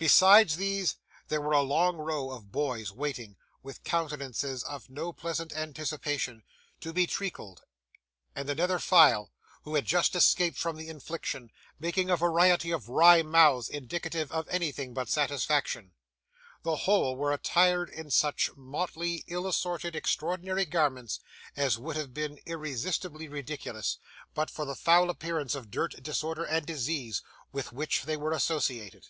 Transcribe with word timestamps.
Besides 0.00 0.58
these, 0.58 0.94
there 1.26 1.40
was 1.40 1.56
a 1.56 1.60
long 1.60 1.96
row 1.96 2.30
of 2.30 2.52
boys 2.52 2.92
waiting, 2.92 3.36
with 3.64 3.82
countenances 3.82 4.62
of 4.62 4.88
no 4.88 5.12
pleasant 5.12 5.52
anticipation, 5.52 6.44
to 6.78 6.92
be 6.92 7.04
treacled; 7.04 7.62
and 8.32 8.48
another 8.48 8.78
file, 8.78 9.32
who 9.64 9.74
had 9.74 9.86
just 9.86 10.14
escaped 10.14 10.56
from 10.56 10.76
the 10.76 10.88
infliction, 10.88 11.50
making 11.80 12.10
a 12.10 12.16
variety 12.16 12.70
of 12.70 12.88
wry 12.88 13.24
mouths 13.24 13.68
indicative 13.68 14.30
of 14.30 14.48
anything 14.50 14.94
but 14.94 15.08
satisfaction. 15.08 15.94
The 16.62 16.76
whole 16.76 17.16
were 17.16 17.32
attired 17.32 17.90
in 17.90 18.12
such 18.12 18.52
motley, 18.56 19.24
ill 19.26 19.48
assorted, 19.48 19.96
extraordinary 19.96 20.64
garments, 20.64 21.18
as 21.56 21.76
would 21.76 21.96
have 21.96 22.14
been 22.14 22.38
irresistibly 22.46 23.26
ridiculous, 23.26 23.98
but 24.32 24.48
for 24.48 24.64
the 24.64 24.76
foul 24.76 25.10
appearance 25.10 25.56
of 25.56 25.72
dirt, 25.72 26.00
disorder, 26.04 26.44
and 26.44 26.64
disease, 26.64 27.20
with 27.50 27.72
which 27.72 28.04
they 28.04 28.16
were 28.16 28.30
associated. 28.30 29.08